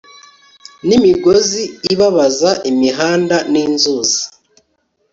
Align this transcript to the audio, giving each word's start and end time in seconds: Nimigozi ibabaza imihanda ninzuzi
Nimigozi 0.87 1.63
ibabaza 1.93 2.51
imihanda 2.71 3.35
ninzuzi 3.51 4.21